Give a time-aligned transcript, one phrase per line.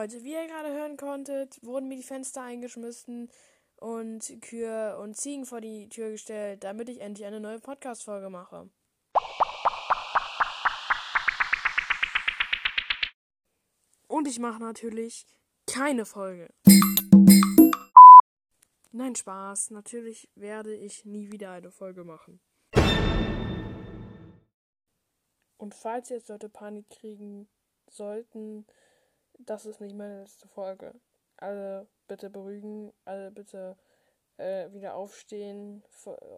[0.00, 3.32] Leute, wie ihr gerade hören konntet, wurden mir die Fenster eingeschmissen
[3.74, 8.70] und Kühe und Ziegen vor die Tür gestellt, damit ich endlich eine neue Podcast-Folge mache.
[14.06, 15.26] Und ich mache natürlich
[15.66, 16.54] keine Folge.
[18.92, 19.72] Nein, Spaß.
[19.72, 22.40] Natürlich werde ich nie wieder eine Folge machen.
[25.56, 27.48] Und falls jetzt Leute Panik kriegen
[27.90, 28.64] sollten,
[29.38, 30.94] das ist nicht meine letzte Folge.
[31.36, 33.76] Alle bitte beruhigen, alle bitte
[34.36, 35.82] äh, wieder aufstehen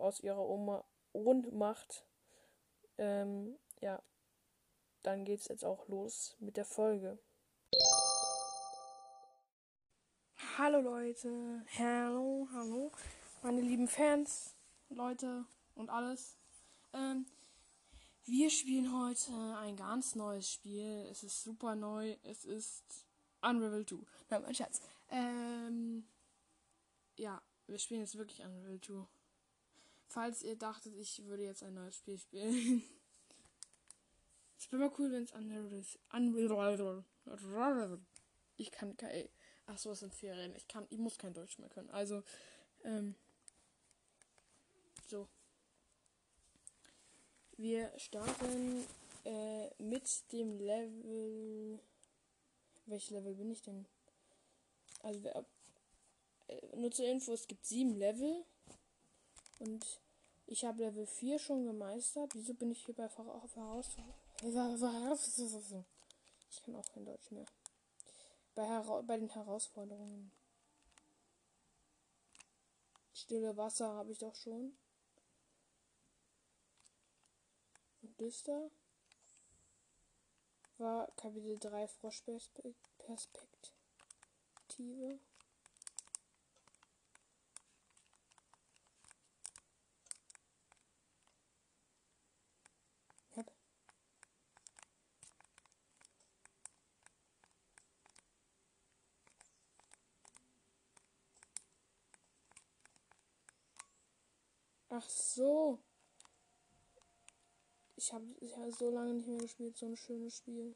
[0.01, 2.05] aus ihrer Oma Ohnmacht.
[2.99, 4.03] Ähm, ja,
[5.03, 7.19] dann geht's jetzt auch los mit der Folge.
[10.59, 12.93] Hallo Leute, hallo, hallo,
[13.43, 14.55] meine lieben Fans,
[14.91, 16.37] Leute und alles.
[16.93, 17.25] Ähm,
[18.30, 21.07] wir spielen heute ein ganz neues Spiel.
[21.11, 22.16] Es ist super neu.
[22.23, 23.05] Es ist
[23.43, 23.96] Unravel 2.
[24.29, 24.80] Nein, mein Schatz.
[25.10, 26.05] Ähm,
[27.16, 29.05] ja, wir spielen jetzt wirklich Unravel 2.
[30.07, 32.82] Falls ihr dachtet, ich würde jetzt ein neues Spiel spielen.
[34.59, 35.99] Es wäre mal cool, wenn es Unravel ist.
[37.24, 37.99] Unravel.
[38.59, 39.29] Ich kann kein.
[39.65, 40.55] Ach so, es sind Ferien.
[40.55, 41.88] Ich kann, ich muss kein Deutsch mehr können.
[41.90, 42.23] Also,
[42.85, 43.15] ähm,
[45.07, 45.29] so.
[47.61, 48.87] Wir starten
[49.27, 51.79] äh, mit dem Level.
[52.87, 53.85] Welches Level bin ich denn?
[55.02, 58.47] Also, äh, nur zur Info: es gibt sieben Level.
[59.59, 59.85] Und
[60.47, 62.35] ich habe Level 4 schon gemeistert.
[62.35, 63.45] Wieso bin ich hier bei Voraus.
[66.50, 67.45] Ich kann auch kein Deutsch mehr.
[68.55, 70.33] Bei, Hera bei den Herausforderungen.
[73.12, 74.72] Stille Wasser habe ich doch schon.
[78.21, 78.71] Da
[80.76, 82.75] war Kapitel 3 Froschperspektive.
[104.91, 105.78] Ach so.
[108.03, 110.75] Ich habe ich hab so lange nicht mehr gespielt, so ein schönes Spiel.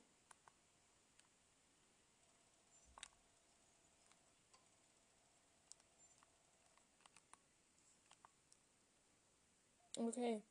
[9.97, 10.43] Okay.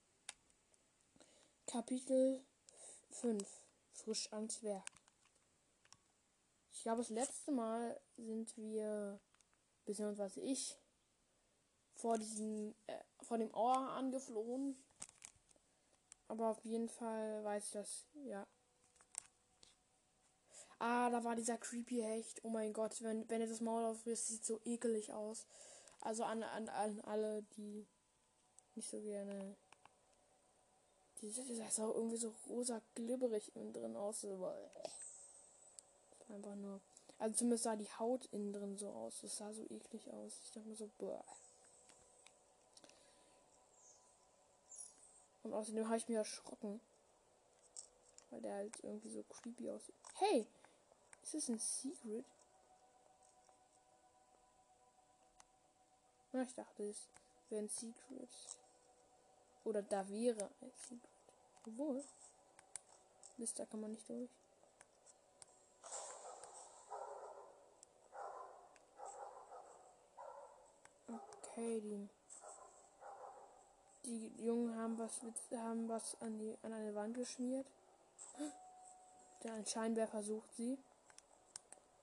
[1.67, 2.43] Kapitel
[3.11, 3.47] 5.
[3.91, 4.89] Frisch ans Werk.
[6.71, 9.19] Ich glaube, das letzte Mal sind wir,
[9.85, 10.75] beziehungsweise ich,
[11.93, 14.75] vor diesem, äh, vor dem Ohr angeflohen.
[16.33, 18.47] Aber auf jeden Fall weiß ich das, ja.
[20.79, 22.43] Ah, da war dieser creepy Hecht.
[22.43, 25.45] Oh mein Gott, wenn, wenn er das Maul aufrisst, sieht so ekelig aus.
[26.01, 27.85] Also an, an, an alle, die
[28.73, 29.55] nicht so gerne.
[31.21, 31.45] Die sieht
[31.79, 34.25] auch irgendwie so rosa glibberig innen drin aus.
[36.29, 36.81] Einfach nur.
[37.19, 39.21] Also zumindest sah die Haut innen drin so aus.
[39.21, 40.41] Das sah so eklig aus.
[40.45, 41.23] Ich dachte mir so, boah.
[45.43, 46.81] Und außerdem habe ich mich erschrocken.
[48.29, 49.95] Weil der halt irgendwie so creepy aussieht.
[50.15, 50.47] Hey!
[51.21, 52.25] Ist das ein Secret?
[56.31, 57.07] Na, ich dachte, es
[57.49, 58.29] wäre ein Secret.
[59.63, 61.09] Oder da wäre ein Secret.
[61.67, 62.03] Obwohl.
[63.37, 64.29] Liste kann man nicht durch.
[71.07, 72.09] Okay, die
[74.05, 75.21] die Jungen haben was,
[75.55, 77.67] haben was an, die, an eine Wand geschmiert.
[79.43, 80.77] Der ein Scheinwerfer sucht sie.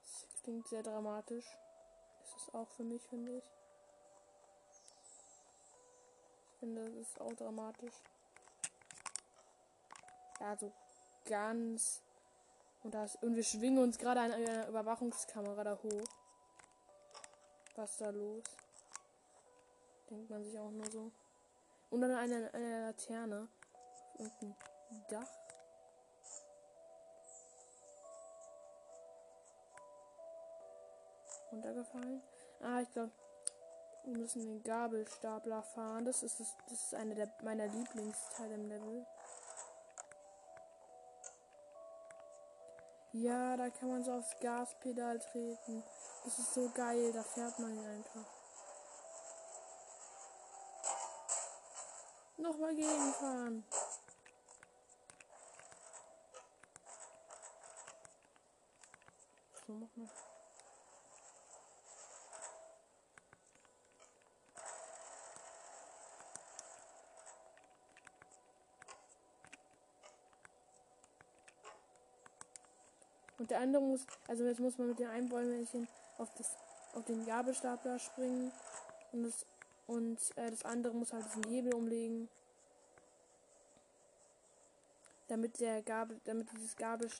[0.02, 1.46] Das klingt sehr dramatisch.
[2.24, 3.44] Ist es auch für mich, finde ich.
[6.52, 7.94] Ich finde, das ist auch dramatisch.
[10.40, 10.72] Ja, so
[11.26, 12.02] ganz.
[12.82, 16.08] Und, das, und wir schwingen uns gerade an einer Überwachungskamera da hoch.
[17.76, 18.42] Was ist da los?
[20.10, 21.12] Denkt man sich auch nur so.
[21.90, 23.48] Und dann eine, eine Laterne.
[24.18, 24.56] Und ein
[25.08, 25.28] Dach.
[31.50, 32.22] Runtergefallen.
[32.60, 33.10] Ah, ich glaube,
[34.04, 36.04] wir müssen den Gabelstapler fahren.
[36.04, 39.06] Das ist, das, das ist einer der, meiner Lieblingsteile im Level.
[43.12, 45.82] Ja, da kann man so aufs Gaspedal treten.
[46.24, 48.39] Das ist so geil, da fährt man einfach.
[52.40, 53.64] Nochmal gegenfahren.
[59.70, 60.10] nur machen.
[73.38, 75.88] Und der andere muss, also jetzt muss man mit dem einen Bäumchen
[76.18, 76.56] auf, das,
[76.94, 78.52] auf den Gabelstapler springen.
[79.12, 79.46] Und das,
[79.90, 82.28] und äh, das andere muss halt diesen Hebel umlegen.
[85.26, 87.10] Damit der Gabel, damit dieses Gabel,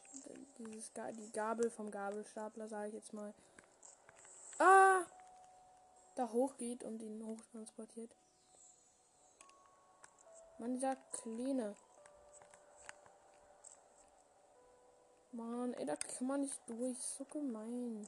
[0.59, 3.35] dieses, die Gabel vom Gabelstapler, sage ich jetzt mal,
[4.61, 5.03] ah,
[6.15, 8.11] da hochgeht und ihn hochtransportiert.
[10.59, 11.75] Man sagt Kleine.
[15.33, 16.99] Mann, ey, da kann man nicht durch.
[16.99, 18.07] So gemein.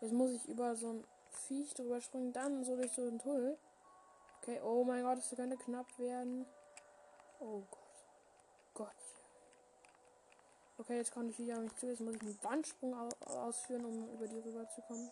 [0.00, 3.58] Jetzt muss ich über so ein Viech drüber springen, dann so durch so einen Tunnel.
[4.40, 6.46] Okay, oh mein Gott, das könnte knapp werden.
[7.40, 7.82] Oh Gott.
[8.74, 8.88] Gott.
[10.78, 11.86] Okay, jetzt kommt die Viecher auf mich zu.
[11.86, 12.94] Jetzt muss ich einen Wandsprung
[13.26, 15.10] ausführen, um über die rüber zu kommen.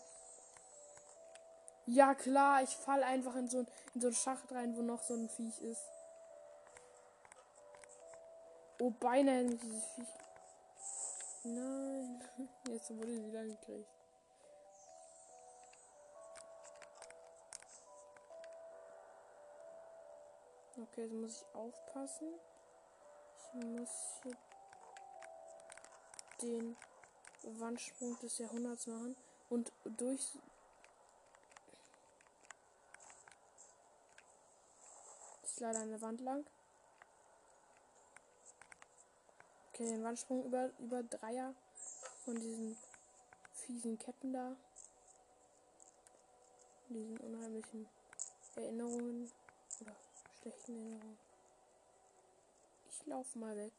[1.86, 5.14] Ja, klar, ich fall einfach in so, in so einen Schacht rein, wo noch so
[5.14, 5.82] ein Viech ist.
[8.80, 10.08] Oh, beinahe dieses Viech
[11.44, 12.22] Nein.
[12.68, 13.99] Jetzt wurde sie wieder gekriegt.
[20.82, 22.28] Okay, jetzt muss ich aufpassen.
[23.36, 24.36] Ich muss hier
[26.40, 26.76] den
[27.58, 29.14] Wandsprung des Jahrhunderts machen
[29.50, 30.38] und durch
[35.42, 36.46] ist leider eine Wand lang.
[39.68, 41.54] Okay, den Wandsprung über, über Dreier
[42.24, 42.78] von diesen
[43.52, 44.56] fiesen Ketten da.
[46.88, 47.86] Diesen unheimlichen
[48.56, 49.30] Erinnerungen
[49.80, 49.94] oder
[50.40, 51.18] schlechten Erinnerungen.
[52.90, 53.72] Ich laufe mal weg.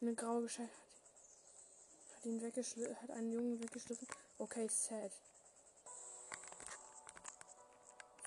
[0.00, 4.06] Eine graue Gestalt hat, hat ihn weggeschliffen, hat einen Jungen weggeschliffen.
[4.38, 5.10] Okay, sad.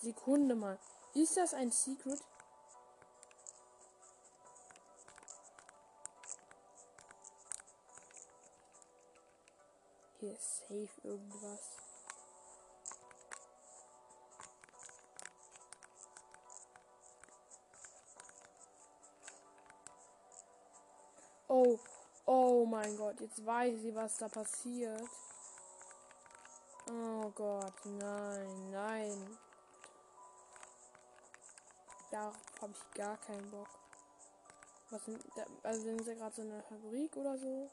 [0.02, 0.80] Sekunde mal.
[1.14, 2.22] Ist das ein Secret?
[10.20, 11.78] Hier ist safe irgendwas.
[21.48, 21.80] Oh,
[22.26, 25.10] oh mein Gott, jetzt weiß sie, was da passiert.
[26.92, 29.38] Oh Gott, nein, nein.
[32.12, 33.70] Darauf habe ich gar keinen Bock.
[34.90, 35.24] Was sind,
[35.64, 37.70] also sind sie gerade so in der Fabrik oder so?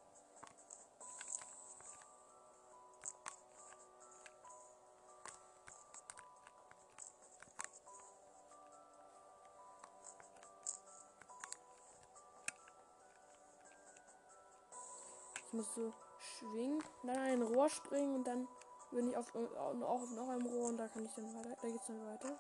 [15.57, 18.49] Muss so schwingen, dann ein Rohr springen und dann
[18.91, 21.69] bin ich auf, auch auf noch einem Rohr und da kann ich dann weiter, da
[21.69, 22.39] geht's dann weiter.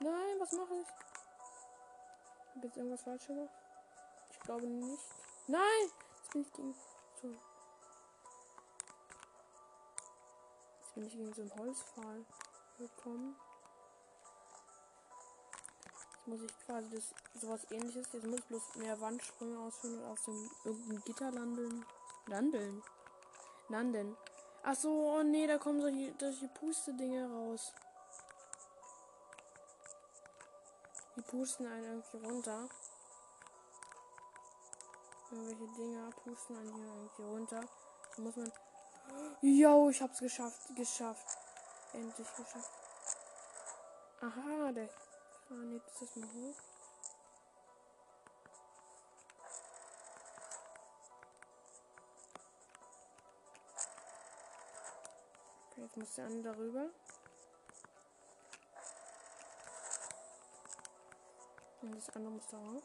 [0.00, 0.88] Nein, was mache ich?
[2.54, 3.50] Hab jetzt irgendwas falsch gemacht?
[4.32, 5.04] Ich glaube nicht.
[5.46, 5.60] Nein!
[6.16, 6.74] Jetzt bin ich gegen.
[7.22, 7.28] So.
[10.80, 12.24] Jetzt bin ich gegen so einen Holzpfahl
[12.78, 13.36] gekommen.
[16.26, 18.06] Jetzt muss ich quasi das sowas ähnliches.
[18.10, 21.84] Jetzt muss ich bloß mehr Wandsprünge ausführen und auf so einem irgendeinem Gitter landen.
[22.26, 22.82] Landeln.
[23.68, 24.16] Landen.
[24.62, 27.74] Ach so, oh nee, da kommen solche, solche Puste-Dinge raus.
[31.14, 32.68] Die pusten einen irgendwie runter.
[35.30, 37.60] Irgendwelche Dinger pusten einen hier irgendwie runter.
[38.16, 38.50] Da muss man.
[39.42, 40.74] Jo, ich hab's geschafft.
[40.74, 41.36] Geschafft.
[41.92, 42.72] Endlich geschafft.
[44.22, 44.88] Aha, der
[45.48, 46.56] fahren jetzt das mal hoch.
[55.70, 56.90] Okay, jetzt muss der andere darüber.
[61.82, 62.82] Und das andere muss darauf.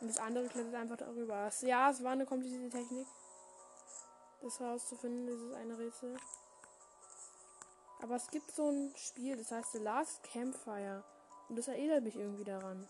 [0.00, 1.50] Und das andere klettert einfach darüber.
[1.62, 3.08] Ja, es war eine komplizierte Technik.
[4.42, 6.16] Das herauszufinden, dieses eine Rätsel.
[8.00, 11.02] Aber es gibt so ein Spiel, das heißt The Last Campfire.
[11.48, 12.86] Und das erinnert mich irgendwie daran.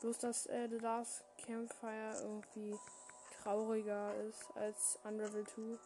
[0.00, 2.78] Bloß, dass äh, The Last Campfire irgendwie
[3.42, 5.78] trauriger ist als Unravel 2.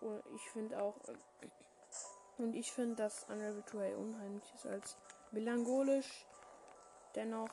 [0.00, 0.96] Und ich finde auch.
[2.38, 4.96] Und ich finde, dass Unravel 2 unheimlich ist als
[5.32, 6.26] melancholisch.
[7.14, 7.50] Dennoch.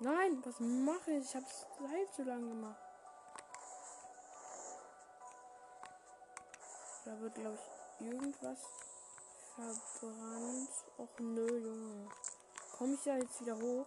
[0.00, 1.24] Nein, was mache ich?
[1.24, 2.80] Ich habe es halb so lang gemacht.
[7.04, 7.58] Da wird, glaube
[8.00, 8.58] ich, irgendwas
[9.54, 10.70] verbrannt.
[10.98, 12.08] Och nö, Junge.
[12.76, 13.86] Komme ich da jetzt wieder hoch?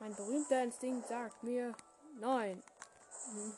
[0.00, 1.74] Mein berühmter Instinkt sagt mir
[2.14, 2.62] nein.
[3.30, 3.56] Hm.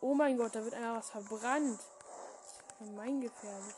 [0.00, 1.80] Oh mein Gott, da wird einer was verbrannt.
[2.80, 3.74] Das ist gemeingefährlich.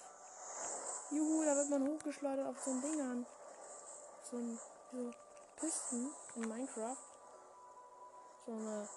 [1.10, 3.26] Juhu, da wird man hochgeschleudert auf so ein Ding an.
[4.30, 4.60] So ein
[4.92, 5.10] so
[5.56, 6.96] Pisten in Minecraft.
[8.46, 8.88] So eine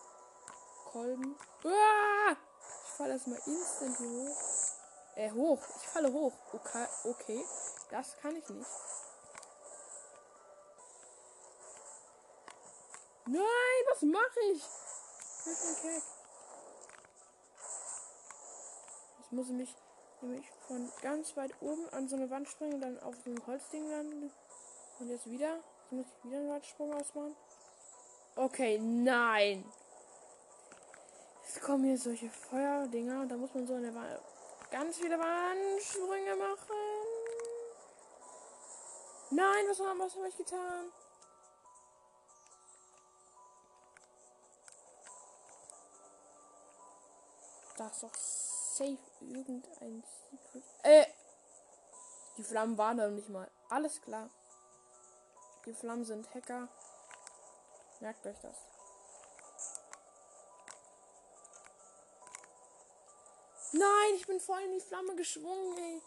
[0.92, 1.36] Kolben.
[1.64, 2.38] Uah!
[2.86, 4.38] Ich falle erstmal instant hier hoch.
[5.16, 5.64] Äh, hoch.
[5.82, 6.34] Ich falle hoch.
[6.54, 7.46] Okay, okay.
[7.90, 8.70] Das kann ich nicht.
[13.26, 14.64] Nein, was mache ich?
[19.20, 19.76] Ich muss mich
[20.22, 23.48] nämlich von ganz weit oben an so eine Wand springen und dann auf so ein
[23.48, 24.32] Holzding landen.
[25.00, 25.56] Und jetzt wieder.
[25.56, 27.36] Jetzt muss ich wieder einen Weitsprung ausmachen.
[28.36, 29.66] Okay, nein.
[31.46, 34.20] Jetzt kommen hier solche Feuerdinger und da muss man so eine Wand
[34.76, 36.76] ganz viele Wandsprünge machen.
[39.32, 40.92] Nein, was, was habe ich getan?
[47.78, 48.12] Da ist doch
[48.76, 50.64] safe irgendein Secret.
[50.84, 51.06] Äh!
[52.38, 53.50] Die Flammen waren da nicht mal.
[53.70, 54.30] Alles klar.
[55.66, 56.68] Die Flammen sind Hacker.
[58.02, 58.58] Merkt euch das.
[63.72, 66.02] Nein, ich bin voll in die Flamme geschwungen, ey.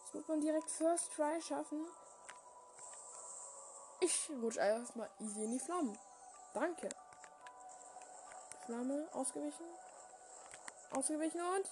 [0.00, 1.86] Jetzt wird man direkt First Try schaffen.
[4.00, 5.96] Ich rutsche einfach mal easy in die Flammen.
[6.52, 6.88] Danke.
[8.66, 9.66] Flamme ausgewichen.
[10.90, 11.70] Ausgewichen und.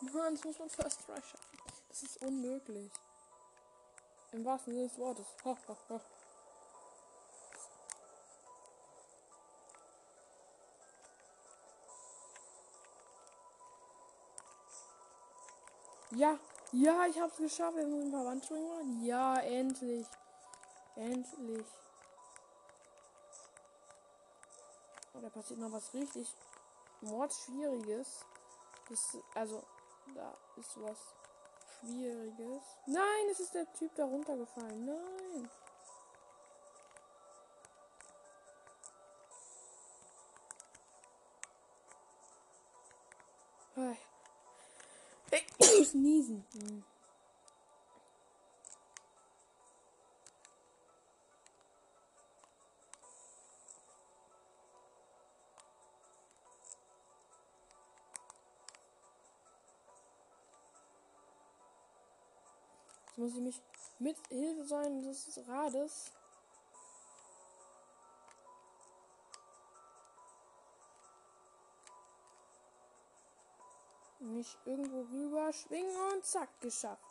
[0.00, 1.58] Mann, das muss man First Try schaffen.
[1.88, 2.90] Das ist unmöglich.
[4.32, 5.26] Im wahrsten Sinne des Wortes.
[5.44, 6.00] Ha, ha, ha.
[16.10, 16.38] Ja,
[16.72, 17.76] ja, ich hab's geschafft.
[17.76, 19.04] Wir müssen ein paar Wandsprünge machen.
[19.04, 20.06] Ja, endlich.
[20.94, 21.66] Endlich.
[25.14, 26.32] Oh, da passiert noch was richtig
[27.00, 28.24] Mordschwieriges.
[28.88, 29.62] Das, also,
[30.14, 30.98] da ist was
[31.78, 32.62] Schwieriges.
[32.86, 34.86] Nein, es ist der Typ da runtergefallen.
[34.86, 35.50] Nein.
[45.58, 46.46] Ich muss niesen.
[46.52, 46.84] Hm.
[63.26, 63.62] Muss ich mich
[63.98, 66.12] mit Hilfe sein des Rades
[74.20, 77.02] mich irgendwo rüber schwingen und zack, geschafft.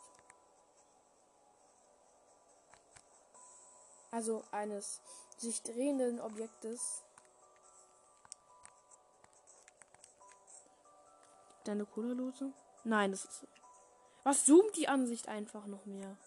[4.11, 5.01] Also eines
[5.37, 7.03] sich drehenden Objektes.
[11.65, 12.53] Deine Cola-Lose?
[12.85, 13.47] Nein, das ist.
[14.25, 16.17] Was zoomt die Ansicht einfach noch mehr?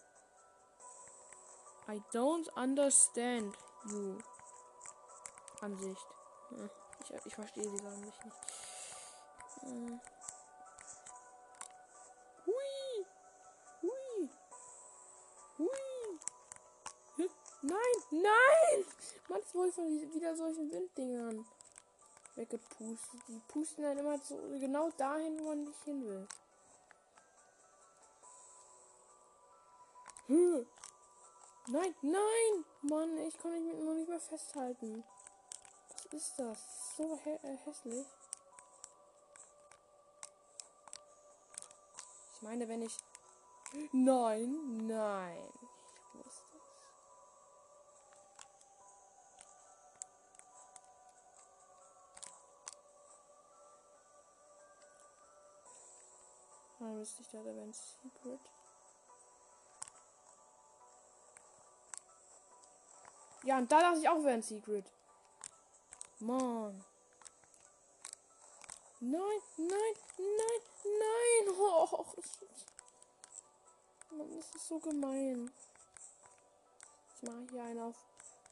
[1.89, 3.53] I don't understand
[3.89, 4.17] you.
[5.59, 6.07] Ansicht.
[7.03, 8.37] Ich, ich verstehe diese Ansicht nicht.
[9.59, 9.99] Hm.
[12.45, 13.05] Hui.
[13.81, 14.29] Hui.
[15.57, 17.29] Hui.
[17.61, 17.77] Nein,
[18.11, 18.85] nein!
[19.27, 21.45] Man ist wohl von wieder solchen Winddingern
[22.35, 23.19] weggepustet.
[23.27, 26.25] Die pusten dann immer so genau dahin, wo man nicht hin will.
[30.29, 32.65] Nein, nein!
[32.83, 35.03] Mann, ich kann mich noch nicht mehr festhalten.
[35.91, 36.95] Was ist das?
[36.97, 38.05] So hä äh, hässlich.
[42.33, 42.95] Ich meine, wenn ich.
[43.91, 45.49] Nein, nein.
[46.13, 46.63] Ich wusste es.
[56.77, 58.58] Dann müsste ich da der Secret.
[63.43, 64.85] Ja, und da dachte ich auch, wäre ein Secret.
[66.19, 66.83] Mann.
[68.99, 69.21] Nein,
[69.57, 71.55] nein, nein, nein.
[74.11, 75.51] Oh, Mann, das ist so gemein.
[77.15, 77.95] Ich mache hier einen auf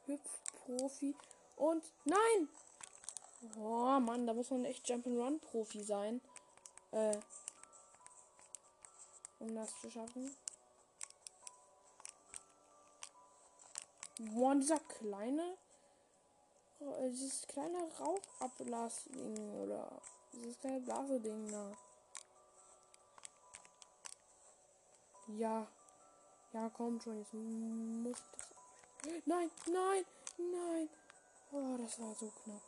[0.06, 1.15] Hüpfprofi.
[1.56, 2.50] Und nein!
[3.58, 6.22] Oh Mann, da muss man echt Jump'n'Run-Profi sein.
[6.91, 7.17] Äh,
[9.39, 10.36] um das zu schaffen.
[14.20, 15.58] Boah, dieser kleine,
[16.80, 20.02] äh, dieses kleine Rauchablassding oder
[20.34, 21.78] dieses kleine Blase-Ding da.
[25.38, 25.68] Ja.
[26.54, 28.48] Ja, komm schon, jetzt muss das.
[29.26, 30.06] Nein, nein,
[30.38, 30.90] nein.
[31.52, 32.62] Oh, das war so knapp.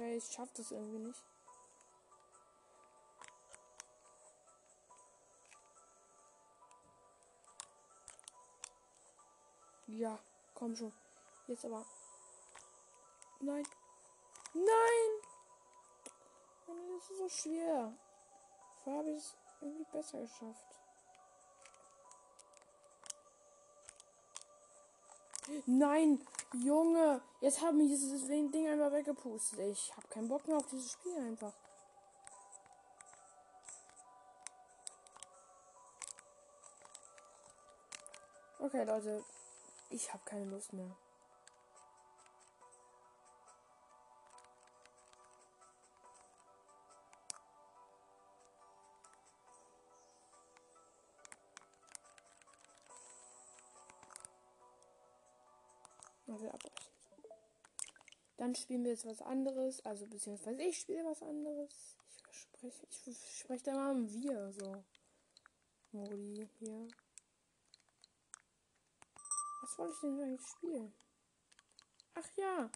[0.00, 1.22] Okay, ich schaff das irgendwie nicht.
[9.88, 10.18] Ja,
[10.54, 10.90] komm schon.
[11.48, 11.84] Jetzt aber.
[13.40, 13.66] Nein.
[14.54, 15.10] Nein!
[16.66, 17.92] das ist so schwer.
[18.82, 20.80] Vorher habe ich es irgendwie besser geschafft.
[25.66, 26.20] Nein,
[26.52, 29.60] Junge, jetzt haben wir dieses Ding einmal weggepustet.
[29.60, 31.52] Ich habe keinen Bock mehr auf dieses Spiel einfach.
[38.58, 39.24] Okay, Leute,
[39.88, 40.96] ich habe keine Lust mehr.
[58.40, 59.84] Dann spielen wir jetzt was anderes.
[59.84, 61.98] Also beziehungsweise ich spiele was anderes.
[62.32, 64.82] Ich spreche, ich spreche da mal im Wir so.
[65.92, 66.88] Modi hier.
[69.60, 70.94] Was wollte ich denn eigentlich spielen?
[72.14, 72.70] Ach ja.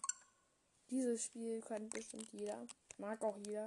[0.91, 2.67] Dieses Spiel kann bestimmt jeder.
[2.99, 3.65] Mag auch jeder.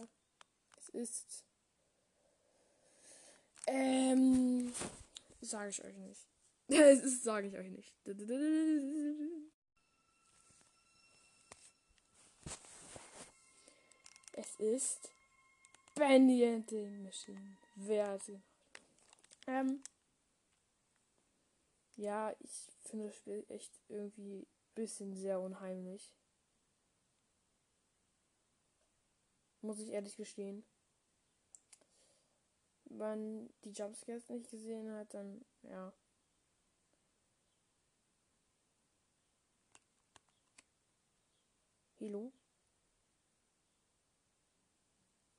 [0.76, 1.44] Es ist.
[3.66, 4.72] Ähm.
[5.40, 6.28] Sage ich euch nicht.
[6.68, 7.92] es ist, sage ich euch nicht.
[14.58, 15.12] Ist
[15.94, 16.64] Bandy
[17.04, 17.56] Machine.
[17.76, 18.40] Wer sie
[19.46, 19.82] Ähm.
[21.96, 26.12] Ja, ich finde das Spiel echt irgendwie ein bisschen sehr unheimlich.
[29.62, 30.64] Muss ich ehrlich gestehen.
[32.84, 35.92] Wenn man die Jumpscares nicht gesehen hat, dann ja.
[42.00, 42.32] Hallo?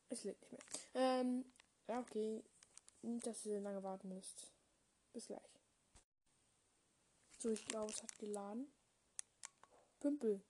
[0.10, 0.62] Es lebt nicht mehr.
[0.95, 1.45] Ähm,
[1.88, 2.43] ja, okay.
[3.02, 4.52] Nicht, dass ihr lange warten müsst.
[5.13, 5.41] Bis gleich.
[7.38, 8.72] So, ich glaube, es hat geladen.
[10.00, 10.41] Pümpel.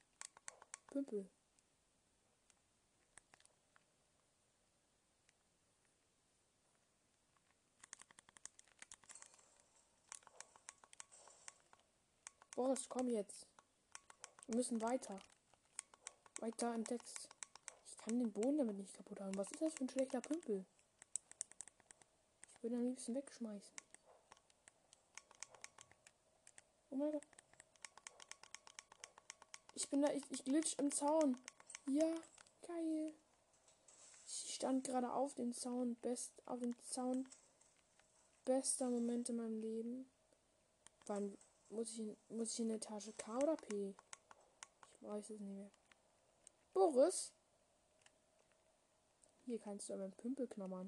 [0.87, 1.29] Pümpel.
[12.55, 13.47] Boris, komm jetzt.
[14.47, 15.19] Wir müssen weiter.
[16.41, 17.29] Weiter im Text.
[18.09, 19.37] Kann den Boden damit nicht kaputt haben.
[19.37, 20.65] Was ist das für ein schlechter Pümpel?
[22.55, 23.71] Ich würde am liebsten wegschmeißen.
[26.89, 27.27] Oh mein Gott.
[29.75, 31.37] Ich bin da, ich, ich glitsch im Zaun.
[31.85, 32.15] Ja,
[32.65, 33.13] geil.
[34.25, 37.29] Ich stand gerade auf dem Zaun, best, auf dem Zaun.
[38.43, 40.09] Bester Moment in meinem Leben.
[41.05, 41.37] Wann
[41.69, 43.93] muss ich in, muss ich in Etage K oder P?
[44.93, 45.69] Ich weiß es nicht mehr.
[46.73, 47.33] Boris?
[49.49, 50.87] Hier kannst du an meinen Pümpel knabbern.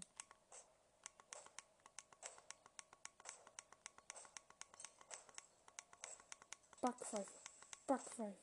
[6.80, 7.42] Backpfeife.
[7.88, 8.38] Backpfeife.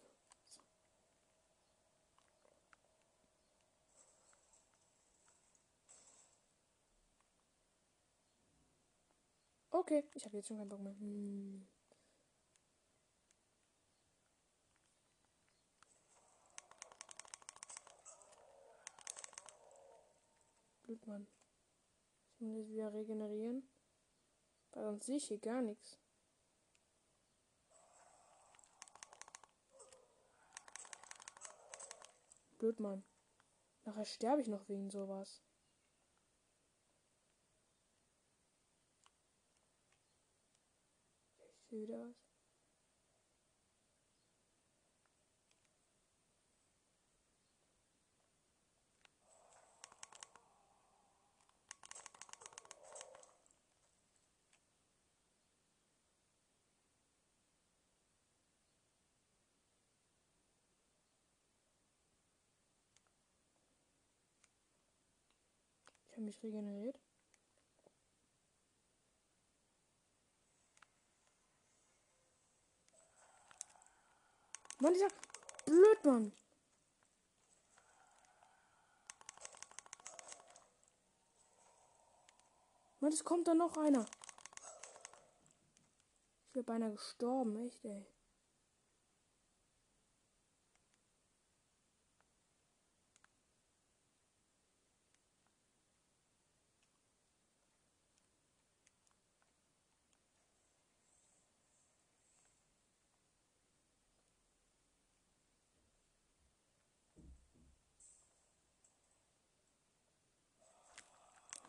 [9.71, 10.99] Okay, ich habe jetzt schon keinen Bock mehr.
[10.99, 11.69] Hm.
[20.89, 21.29] Blutmann.
[22.35, 23.69] Ich muss jetzt wieder regenerieren.
[24.73, 25.99] Weil sonst sehe ich hier gar nichts.
[32.57, 33.05] Blöd, Mann.
[33.85, 35.43] Nachher sterbe ich noch wegen sowas.
[41.39, 42.28] Ich sehe wieder was.
[66.19, 66.99] für mich regeneriert.
[74.81, 75.09] Mann, dieser
[75.65, 76.33] Blödmann!
[82.99, 84.05] Mann, es kommt da noch einer.
[86.49, 88.18] Ich wäre beinahe gestorben, echt, ey.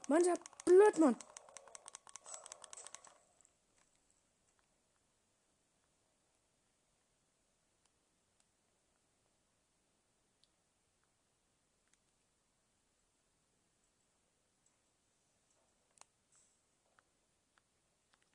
[0.10, 1.16] Mann, der Blödmann.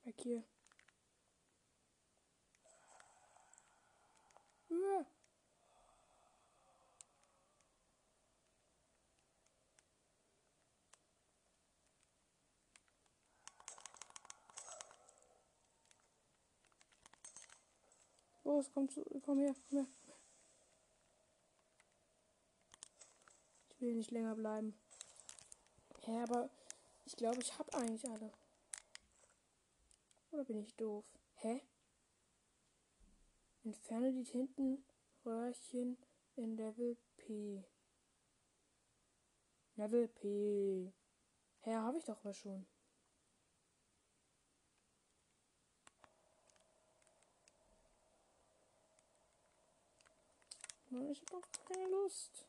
[0.04, 0.44] Weg hier.
[4.68, 5.06] Ja.
[18.44, 19.87] Los, komm, zu, komm her, komm her.
[23.70, 24.78] Ich will nicht länger bleiben.
[26.07, 26.50] Ja, aber
[27.07, 28.30] ich glaube, ich habe eigentlich alle.
[30.30, 31.04] Oder bin ich doof?
[31.37, 31.62] Hä?
[33.64, 35.96] Entferne die Tintenröhrchen
[36.37, 37.64] in Level P.
[39.76, 40.92] Level P.
[41.61, 42.66] Hä, habe ich doch mal schon.
[50.94, 52.46] Ich hab doch keine Lust.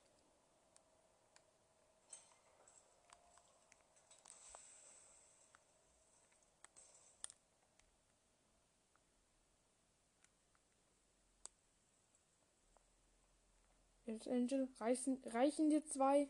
[14.05, 16.29] Jetzt Angel, reichen, reichen dir zwei?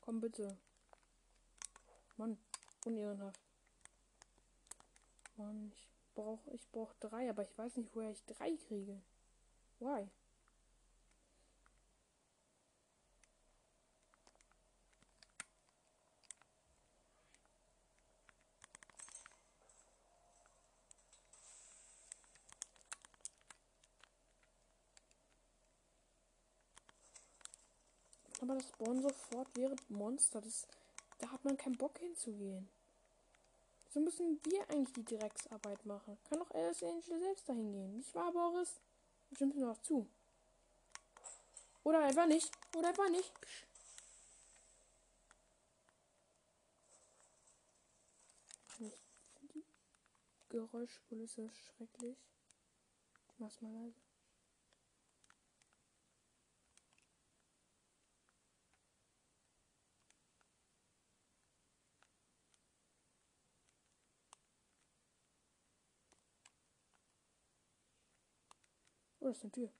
[0.00, 0.56] Komm bitte.
[2.16, 2.38] Mann,
[2.84, 3.40] unehrenhaft.
[5.36, 9.02] Mann, ich brauche ich brauch drei, aber ich weiß nicht, woher ich drei kriege.
[9.80, 10.08] Why?
[28.40, 30.40] Aber das spawnen sofort während Monster.
[30.40, 30.66] Das,
[31.18, 32.68] da hat man keinen Bock hinzugehen.
[33.92, 36.16] So müssen wir eigentlich die Drecksarbeit machen.
[36.28, 37.96] Kann doch Alice Angel selbst dahin gehen.
[37.96, 38.80] Nicht wahr, Boris?
[39.32, 40.08] Stimmt mir noch zu.
[41.82, 42.50] Oder einfach nicht.
[42.76, 43.32] Oder einfach nicht.
[48.68, 48.94] Ich finde
[49.54, 49.64] die
[50.48, 52.16] Geräuschkulisse schrecklich.
[53.28, 54.09] Ich mach's mal leise.
[69.30, 69.79] Oh, das ist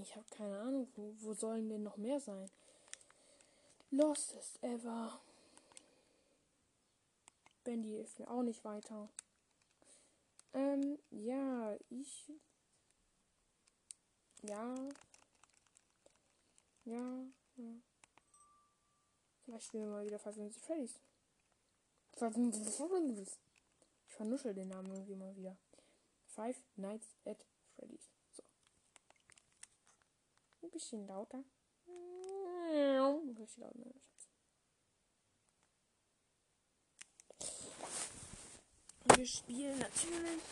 [0.00, 2.50] Ich habe keine Ahnung, wo, wo sollen denn noch mehr sein?
[3.90, 5.20] Lostest ever.
[7.62, 9.08] Bendy hilft mir auch nicht weiter.
[10.52, 12.32] Ähm, ja, ich.
[14.42, 14.74] Ja.
[16.84, 17.24] Ja,
[17.56, 17.74] ja.
[19.44, 21.00] Vielleicht spielen wir mal wieder Five Nights at Freddy's.
[24.08, 25.56] Ich vernuschel den Namen irgendwie mal wieder.
[26.26, 28.13] Five Nights at Freddy's.
[30.64, 31.44] Ein bisschen lauter.
[33.38, 34.28] Richtig laut, ne, Schatz.
[39.04, 40.42] Und wir spielen natürlich.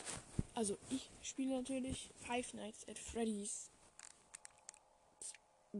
[0.54, 3.70] Also ich spiele natürlich Five Nights at Freddy's.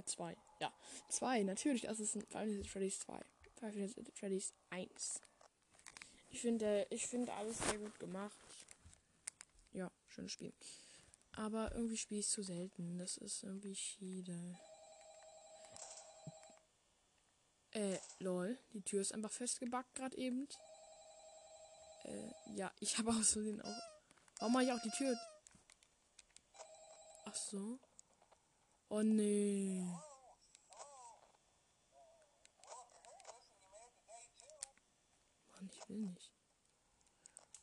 [0.07, 0.35] Zwei.
[0.61, 0.73] Ja.
[1.09, 1.83] Zwei, natürlich.
[1.83, 3.21] Das ist ein Five Nights at Freddy's 2.
[3.61, 5.21] Five Nights at Freddy's 1.
[6.31, 8.38] Ich finde, ich finde alles sehr gut gemacht.
[9.75, 10.55] Ja, schönes Spiel.
[11.35, 12.99] Aber irgendwie spiele ich zu selten.
[12.99, 14.59] Das ist irgendwie schiede.
[17.73, 18.59] Äh, lol.
[18.75, 20.47] Die Tür ist einfach festgebackt gerade eben.
[22.05, 23.83] Äh, ja, ich habe aus Versehen auch.
[24.38, 25.16] Warum mache ich auch die Tür?
[27.25, 27.79] Ach so.
[28.88, 29.87] Oh nee.
[35.53, 36.33] Mann, ich will nicht.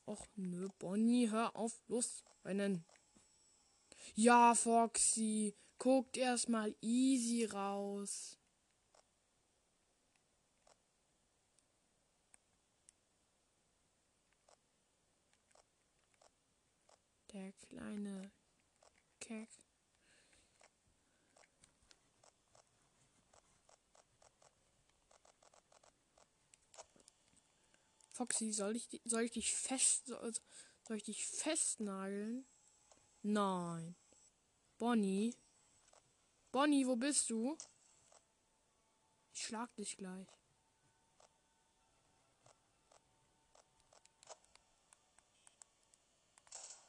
[0.08, 2.84] Och nö, Bonnie, hör auf, los, rennen.
[4.16, 8.38] Ja, Foxy, guckt erstmal easy raus.
[17.34, 18.32] Der kleine
[19.20, 19.50] Keck.
[28.12, 30.34] Foxy, soll ich, soll ich dich fest, soll,
[30.86, 32.49] soll ich dich festnageln?
[33.22, 33.96] Nein.
[34.78, 35.36] Bonnie?
[36.52, 37.58] Bonnie, wo bist du?
[39.34, 40.28] Ich schlag dich gleich.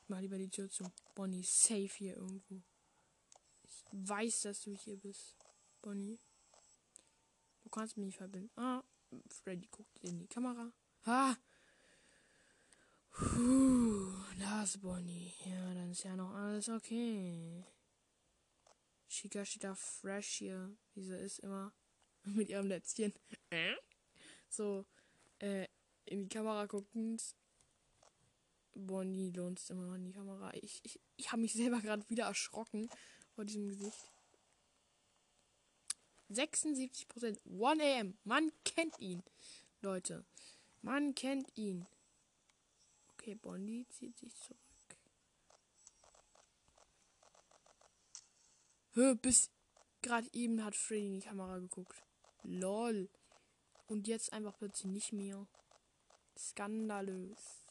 [0.06, 0.90] Mach lieber die Tür zu.
[1.14, 2.62] Bonnie, safe hier irgendwo.
[3.62, 5.36] Ich weiß, dass du hier bist.
[5.82, 6.18] Bonnie.
[7.62, 8.50] Du kannst mich verbinden.
[8.56, 8.82] Ah,
[9.28, 10.72] Freddy guckt in die Kamera.
[11.06, 11.36] Ha!
[13.20, 15.34] Puh, das Bonnie.
[15.44, 17.66] Ja, dann ist ja noch alles okay.
[19.10, 21.74] Chica steht da fresh hier, wie sie ist immer.
[22.24, 23.12] Mit ihrem Lätzchen.
[24.48, 24.86] So,
[25.38, 25.66] äh,
[26.06, 27.36] in die Kamera guckend.
[28.74, 30.54] Bonnie lunzt immer noch in die Kamera.
[30.54, 32.88] Ich, ich, ich habe mich selber gerade wieder erschrocken
[33.34, 34.10] vor diesem Gesicht.
[36.30, 37.38] 76%.
[37.44, 38.16] 1 AM.
[38.24, 39.22] Man kennt ihn.
[39.82, 40.24] Leute.
[40.80, 41.86] Man kennt ihn.
[43.20, 44.56] Okay, Bonnie zieht sich zurück.
[48.92, 49.50] Hör, bis
[50.00, 52.02] gerade eben hat Freddy in die Kamera geguckt.
[52.44, 53.10] Lol.
[53.88, 55.46] Und jetzt einfach plötzlich nicht mehr.
[56.34, 57.62] Skandalös.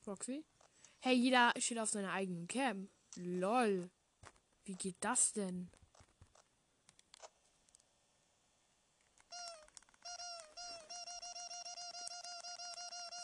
[0.00, 0.44] Foxy?
[1.04, 2.88] Hey, jeder steht auf seiner eigenen Cam.
[3.16, 3.90] Lol.
[4.62, 5.68] Wie geht das denn?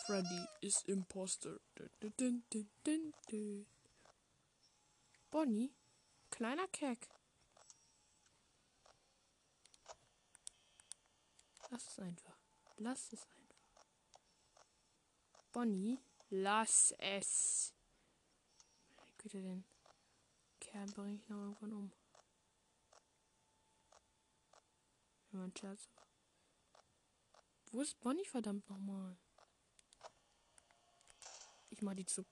[0.05, 1.61] Freddy ist Imposter.
[5.31, 5.73] Bonnie?
[6.31, 7.09] Kleiner Keck.
[11.71, 12.39] Lass es einfach.
[12.79, 13.87] Lass es einfach.
[15.53, 16.01] Bonnie?
[16.31, 17.73] Lass es.
[18.97, 19.65] Meine Güte, den
[20.61, 21.93] Kerl bringe ich noch irgendwann um.
[25.31, 25.89] Mein Scherz.
[27.71, 29.17] Wo ist Bonnie verdammt nochmal?
[31.71, 32.25] Ich mach die zu.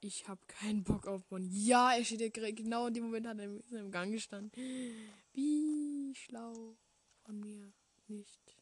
[0.00, 1.48] Ich hab keinen Bock auf Bonnie.
[1.66, 4.52] Ja, er steht ja genau in dem Moment hat er im Gang gestanden.
[5.32, 6.76] Wie schlau
[7.24, 7.72] von mir
[8.06, 8.56] nicht.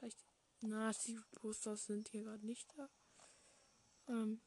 [0.00, 0.24] Vielleicht.
[0.62, 2.90] Na, die Posters sind hier gerade nicht da.
[4.08, 4.42] Ähm.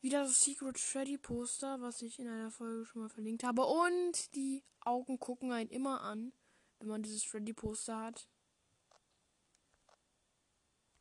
[0.00, 3.66] Wieder das Secret Freddy Poster, was ich in einer Folge schon mal verlinkt habe.
[3.66, 6.32] Und die Augen gucken einen immer an,
[6.78, 8.26] wenn man dieses Freddy Poster hat.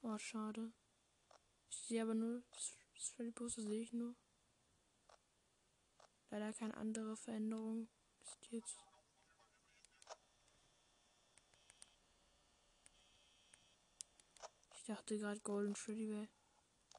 [0.02, 0.74] Oh, schade.
[1.70, 2.44] Ich sehe aber nur,
[2.96, 4.18] das Freddy Poster sehe ich nur.
[6.30, 7.88] Leider keine andere Veränderung.
[8.24, 8.78] Ist jetzt.
[14.76, 16.28] Ich dachte gerade Golden Freddy wäre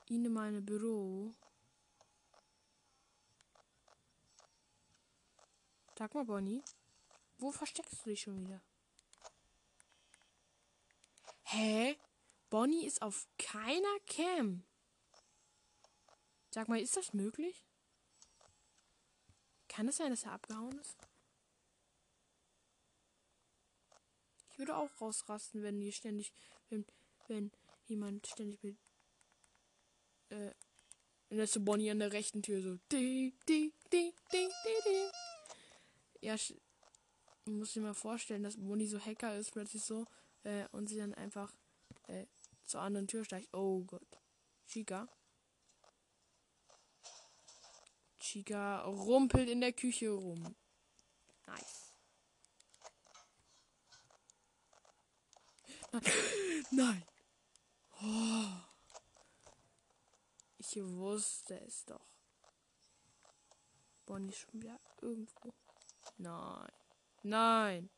[0.09, 1.35] in meine Büro.
[5.97, 6.63] Sag mal, Bonnie.
[7.39, 8.61] Wo versteckst du dich schon wieder?
[11.43, 11.97] Hä?
[12.49, 14.65] Bonnie ist auf keiner Cam.
[16.51, 17.70] Sag mal, ist das möglich?
[19.71, 20.97] Kann es sein, dass er abgehauen ist?
[24.51, 26.33] Ich würde auch rausrasten, wenn die ständig,
[26.69, 26.85] wenn,
[27.29, 27.53] wenn
[27.87, 28.77] jemand ständig mit,
[30.31, 30.53] äh,
[31.31, 34.75] und dann ist so Bonnie an der rechten Tür so, di, di, di, di, di,
[34.85, 35.11] di.
[36.21, 36.35] Ja,
[37.45, 40.05] man muss sich mal vorstellen, dass Bonnie so Hacker ist, plötzlich so,
[40.43, 41.55] äh, und sie dann einfach,
[42.09, 42.27] äh,
[42.65, 43.55] zur anderen Tür steigt.
[43.55, 44.19] Oh Gott.
[44.67, 45.09] Chica.
[48.31, 50.55] Chica rumpelt in der Küche rum.
[51.47, 51.93] Nice.
[56.71, 57.03] Nein.
[58.03, 58.47] Oh.
[60.57, 62.07] Ich wusste es doch.
[64.07, 65.53] Bonnie schon wieder irgendwo.
[66.17, 66.73] Nein.
[67.23, 67.91] Nein.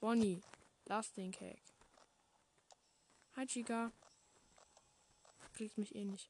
[0.00, 0.42] Bonnie,
[0.86, 1.62] lass den Cake.
[3.36, 3.92] Hi, Chica.
[5.52, 6.28] Kriegst mich eh nicht.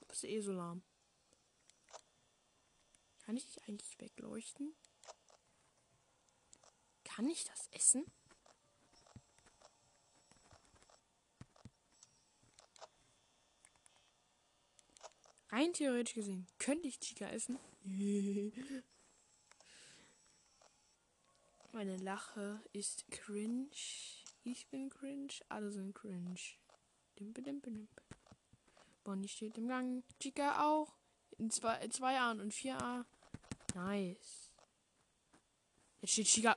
[0.00, 0.82] Du bist eh so lahm.
[3.24, 4.74] Kann ich dich eigentlich wegleuchten?
[7.04, 8.04] Kann ich das essen?
[15.48, 17.58] Rein theoretisch gesehen könnte ich Chica essen.
[21.72, 23.70] Meine Lache ist cringe.
[24.42, 25.32] Ich bin cringe.
[25.48, 26.40] Alle sind cringe.
[27.18, 28.02] Dimpe, dimpe, dimpe.
[29.02, 30.02] Bonnie steht im Gang.
[30.20, 30.96] Chica auch.
[31.38, 33.06] In 2a und 4a.
[33.74, 34.50] Nice.
[36.00, 36.56] Jetzt steht Chica.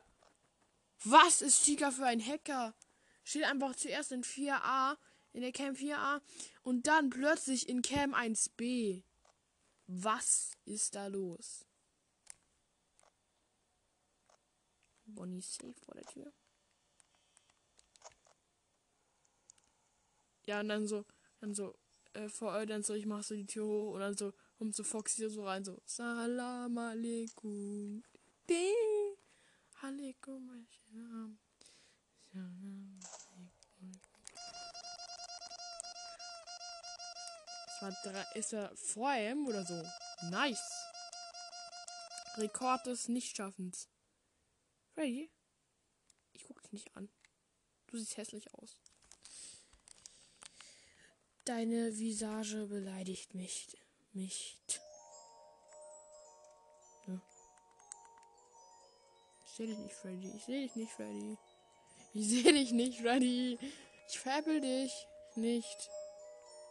[1.04, 2.76] Was ist Chica für ein Hacker?
[3.24, 4.98] Steht einfach zuerst in 4a
[5.34, 6.22] in der Cam 4a
[6.64, 9.04] und dann plötzlich in Cam 1b.
[9.88, 11.66] Was ist da los?
[15.06, 16.34] Bonnie safe vor der Tür.
[20.46, 21.06] Ja, und dann so,
[21.40, 21.78] dann so,
[22.14, 24.76] äh, vor, äh, dann so, ich mach so die Tür hoch und dann so, kommt
[24.76, 28.04] so Foxy so rein, so, Salam alaikum.
[29.82, 31.38] Alaikum, Salam
[37.82, 39.84] war drei, ist er vor ihm oder so.
[40.30, 40.70] Nice.
[42.38, 43.88] Rekord des Nichtschaffens.
[44.94, 45.30] Freddy?
[46.34, 47.10] Ich guck dich nicht an.
[47.88, 48.78] Du siehst hässlich aus.
[51.46, 53.78] Deine Visage beleidigt mich.
[54.18, 54.58] Mich.
[57.06, 57.22] Ja.
[59.46, 60.32] Ich sehe dich nicht, Freddy.
[60.36, 61.38] Ich sehe dich nicht, Freddy.
[62.14, 63.60] Ich sehe dich nicht, Freddy.
[64.08, 65.90] Ich veräppel dich nicht.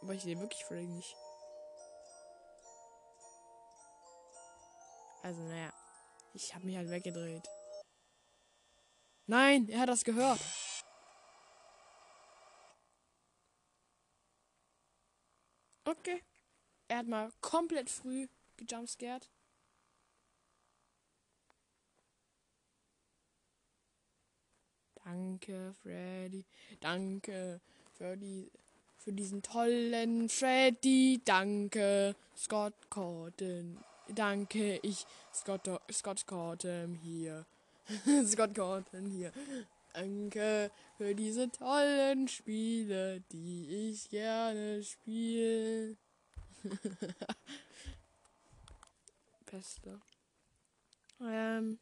[0.01, 1.15] Aber ich sehe wirklich Freddy nicht.
[5.23, 5.71] Also, naja.
[6.33, 7.47] Ich habe mich halt weggedreht.
[9.25, 10.41] Nein, er hat das gehört.
[15.85, 16.21] Okay.
[16.87, 19.29] Er hat mal komplett früh gejumpscared.
[25.03, 26.45] Danke, Freddy.
[26.81, 27.61] Danke
[27.97, 28.17] für
[28.97, 31.21] für diesen tollen Freddy.
[31.23, 33.77] Danke, Scott Corden.
[34.09, 37.45] Danke, ich, Scott, Scott Corden hier.
[38.25, 39.31] Scott Corden hier.
[39.93, 45.95] Danke für diese tollen Spiele, die ich gerne spiele.
[49.45, 49.99] Beste.
[51.21, 51.79] Ähm.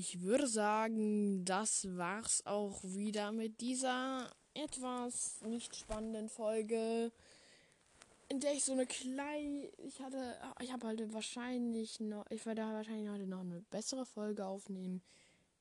[0.00, 7.12] ich würde sagen, das war's auch wieder mit dieser etwas nicht spannenden Folge,
[8.28, 12.62] in der ich so eine kleine, ich hatte, ich habe halt wahrscheinlich noch, ich werde
[12.62, 15.02] wahrscheinlich heute noch eine bessere Folge aufnehmen.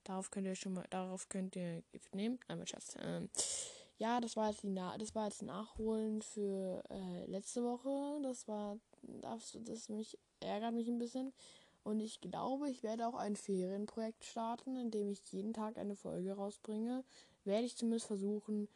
[0.06, 2.40] Darauf könnt ihr schon mal, darauf könnt ihr Gift nehmen.
[2.48, 2.96] Nein, Schatz.
[3.02, 3.30] Ähm,
[4.00, 8.22] ja, das war jetzt die, das war jetzt Nachholen für äh, letzte Woche.
[8.24, 11.34] Das war, das, das mich ärgert mich ein bisschen.
[11.84, 15.96] Und ich glaube, ich werde auch ein Ferienprojekt starten, in dem ich jeden Tag eine
[15.96, 17.04] Folge rausbringe.
[17.44, 18.70] Werde ich zumindest versuchen.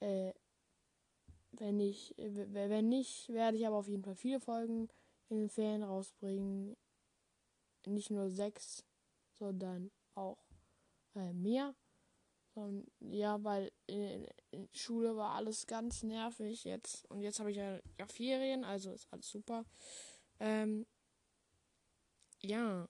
[0.00, 0.32] Äh,
[1.52, 4.88] wenn ich, wenn nicht, werde ich aber auf jeden Fall viele Folgen
[5.28, 6.76] in den Ferien rausbringen.
[7.86, 8.84] Nicht nur sechs,
[9.38, 10.38] sondern auch
[11.16, 11.74] äh, mehr.
[12.54, 17.10] Und, ja, weil in, in, Schule war alles ganz nervig jetzt.
[17.10, 19.64] Und jetzt habe ich ja, ja Ferien, also ist alles super.
[20.38, 20.86] Ähm,
[22.40, 22.88] ja.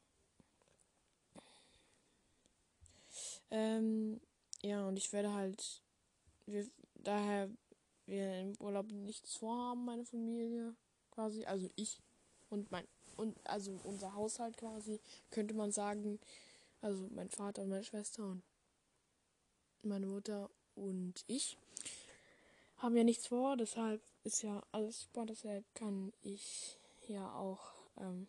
[3.51, 4.21] Ähm,
[4.63, 5.83] ja, und ich werde halt,
[6.47, 7.49] wir, daher
[8.07, 10.75] wir im Urlaub nichts vorhaben, meine Familie
[11.11, 12.01] quasi, also ich
[12.51, 16.19] und mein, und also unser Haushalt quasi, könnte man sagen,
[16.81, 18.43] also mein Vater und meine Schwester und
[19.85, 21.57] meine Mutter und ich
[22.79, 26.77] haben ja nichts vor, deshalb ist ja alles super, deshalb kann ich
[27.07, 27.61] ja auch
[27.99, 28.27] ähm,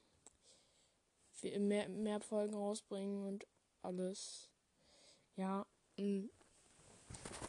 [1.59, 3.47] mehr, mehr Folgen rausbringen und
[3.81, 4.49] alles.
[5.35, 5.65] Ja.
[5.97, 6.25] Mm.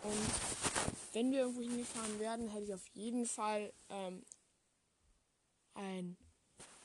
[0.02, 0.30] Und
[1.12, 4.24] wenn wir irgendwo hingefahren werden, hätte ich auf jeden Fall ähm,
[5.74, 6.16] ein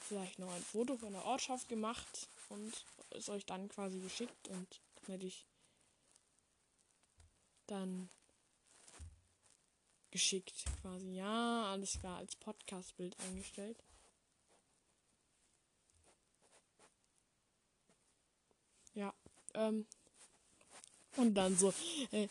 [0.09, 2.73] vielleicht noch ein Foto von der Ortschaft gemacht und
[3.11, 5.45] es euch dann quasi geschickt und dann hätte ich
[7.69, 8.09] dann
[10.11, 11.13] geschickt quasi.
[11.13, 13.77] Ja, alles klar, als Podcast-Bild eingestellt.
[18.93, 19.13] Ja.
[19.53, 19.85] Ähm,
[21.15, 21.73] und dann so,
[22.11, 22.27] äh,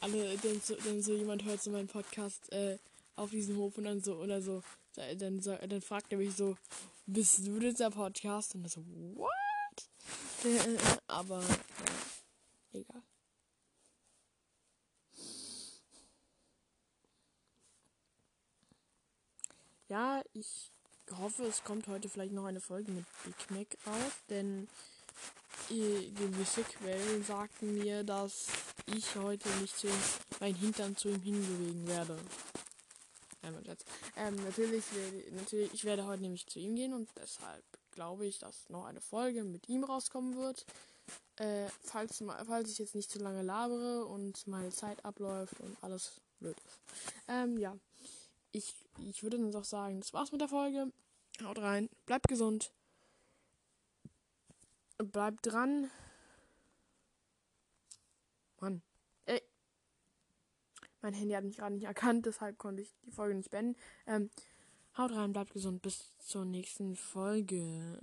[0.00, 2.78] alle, dann so, dann so jemand hört so meinen Podcast äh,
[3.16, 4.62] auf diesem Hof und dann so, oder so,
[4.94, 6.56] dann, dann, fragt er mich so,
[7.06, 8.54] bist du dieser Podcast?
[8.54, 8.84] Und dann so,
[9.16, 9.30] what?
[11.06, 13.02] Aber, ja, egal.
[19.94, 20.72] Ja, ich
[21.20, 24.66] hoffe, es kommt heute vielleicht noch eine Folge mit Big Mac raus, denn
[25.68, 28.48] gewisse Quellen sagten mir, dass
[28.86, 30.02] ich heute nicht zu ihm,
[30.40, 32.18] mein Hintern zu ihm hinbewegen werde.
[34.16, 34.82] Ähm, natürlich,
[35.30, 39.00] natürlich, ich werde heute nämlich zu ihm gehen und deshalb glaube ich, dass noch eine
[39.00, 40.66] Folge mit ihm rauskommen wird.
[41.36, 46.20] Äh, falls, falls ich jetzt nicht zu lange labere und meine Zeit abläuft und alles
[46.40, 46.80] blöd ist.
[47.28, 47.78] Ähm, ja.
[48.54, 50.92] Ich, ich würde dann doch sagen, das war's mit der Folge.
[51.42, 52.72] Haut rein, bleibt gesund.
[54.96, 55.90] Bleibt dran.
[58.60, 58.80] Mann.
[59.26, 59.42] Ey.
[61.02, 63.76] Mein Handy hat mich gerade nicht erkannt, deshalb konnte ich die Folge nicht beenden.
[64.06, 64.30] Ähm,
[64.96, 65.82] haut rein, bleibt gesund.
[65.82, 68.00] Bis zur nächsten Folge.